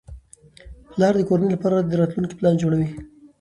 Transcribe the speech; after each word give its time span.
پلار 0.93 1.13
د 1.17 1.21
کورنۍ 1.29 1.47
لپاره 1.53 1.77
د 1.79 1.91
راتلونکي 2.01 2.35
پلان 2.39 2.55
جوړوي 2.61 2.87